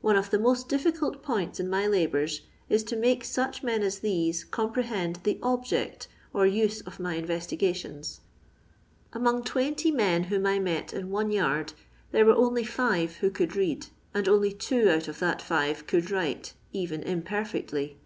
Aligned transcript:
One 0.00 0.14
of 0.14 0.30
the 0.30 0.38
most 0.38 0.68
difficult 0.68 1.24
points 1.24 1.58
in 1.58 1.68
my 1.68 1.88
labours 1.88 2.42
is 2.68 2.84
to 2.84 2.94
make 2.94 3.24
such 3.24 3.64
men 3.64 3.82
as 3.82 3.98
these 3.98 4.44
comprehend 4.44 5.18
the 5.24 5.40
object 5.42 6.06
or 6.32 6.46
use 6.46 6.82
of 6.82 7.00
my 7.00 7.16
investigations. 7.16 8.20
Among 9.12 9.42
20 9.42 9.90
men 9.90 10.22
whom 10.30 10.46
I 10.46 10.60
met 10.60 10.92
in 10.92 11.10
one 11.10 11.32
yard, 11.32 11.72
there 12.12 12.24
were 12.24 12.36
only 12.36 12.62
five 12.62 13.16
who 13.16 13.28
could 13.28 13.56
read, 13.56 13.88
and 14.14 14.28
only 14.28 14.52
two 14.52 14.88
out 14.88 15.08
of 15.08 15.18
that 15.18 15.42
five 15.42 15.88
could 15.88 16.12
write, 16.12 16.52
even 16.72 17.02
imperfectly. 17.02 17.98